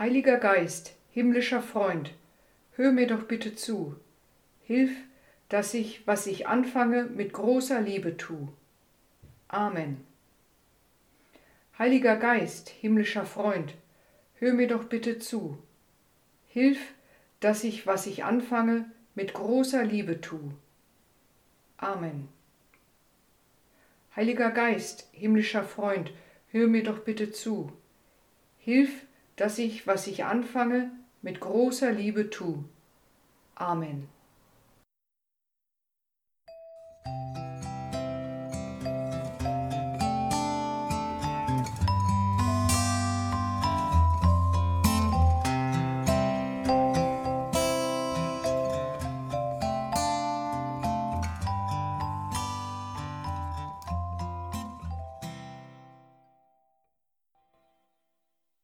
Heiliger 0.00 0.38
Geist, 0.38 0.94
himmlischer 1.10 1.60
Freund, 1.60 2.14
hör 2.76 2.90
mir 2.90 3.06
doch 3.06 3.24
bitte 3.24 3.54
zu. 3.54 3.96
Hilf, 4.62 4.92
dass 5.50 5.74
ich, 5.74 6.06
was 6.06 6.26
ich 6.26 6.46
anfange, 6.46 7.04
mit 7.04 7.34
großer 7.34 7.82
Liebe 7.82 8.16
tu. 8.16 8.48
Amen. 9.48 10.02
Heiliger 11.78 12.16
Geist, 12.16 12.70
himmlischer 12.70 13.26
Freund, 13.26 13.74
hör 14.36 14.54
mir 14.54 14.68
doch 14.68 14.84
bitte 14.84 15.18
zu. 15.18 15.58
Hilf, 16.48 16.80
dass 17.40 17.62
ich, 17.62 17.86
was 17.86 18.06
ich 18.06 18.24
anfange, 18.24 18.90
mit 19.14 19.34
großer 19.34 19.84
Liebe 19.84 20.22
tu. 20.22 20.54
Amen. 21.76 22.26
Heiliger 24.16 24.50
Geist, 24.50 25.10
himmlischer 25.12 25.62
Freund, 25.62 26.10
hör 26.52 26.68
mir 26.68 26.84
doch 26.84 27.00
bitte 27.00 27.32
zu. 27.32 27.70
Hilf, 28.56 29.04
dass 29.40 29.56
ich, 29.56 29.86
was 29.86 30.06
ich 30.06 30.24
anfange, 30.24 30.90
mit 31.22 31.40
großer 31.40 31.90
Liebe 31.92 32.28
tu. 32.28 32.64
Amen. 33.54 34.06